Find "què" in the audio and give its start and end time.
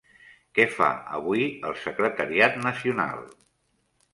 0.59-0.63